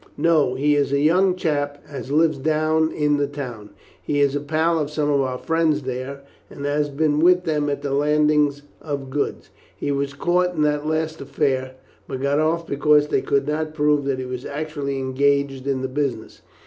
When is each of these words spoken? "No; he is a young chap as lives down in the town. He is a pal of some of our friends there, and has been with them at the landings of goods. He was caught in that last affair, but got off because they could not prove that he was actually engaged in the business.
"No; 0.17 0.55
he 0.55 0.75
is 0.75 0.91
a 0.91 0.99
young 0.99 1.35
chap 1.35 1.77
as 1.87 2.09
lives 2.09 2.39
down 2.39 2.91
in 2.91 3.17
the 3.17 3.27
town. 3.27 3.69
He 4.01 4.19
is 4.19 4.35
a 4.35 4.39
pal 4.39 4.79
of 4.79 4.89
some 4.89 5.11
of 5.11 5.21
our 5.21 5.37
friends 5.37 5.83
there, 5.83 6.21
and 6.49 6.65
has 6.65 6.89
been 6.89 7.19
with 7.19 7.43
them 7.43 7.69
at 7.69 7.83
the 7.83 7.93
landings 7.93 8.63
of 8.81 9.11
goods. 9.11 9.51
He 9.77 9.91
was 9.91 10.15
caught 10.15 10.55
in 10.55 10.63
that 10.63 10.87
last 10.87 11.21
affair, 11.21 11.73
but 12.07 12.19
got 12.19 12.39
off 12.39 12.65
because 12.65 13.09
they 13.09 13.21
could 13.21 13.47
not 13.47 13.75
prove 13.75 14.05
that 14.05 14.17
he 14.17 14.25
was 14.25 14.43
actually 14.43 14.97
engaged 14.97 15.67
in 15.67 15.83
the 15.83 15.87
business. 15.87 16.41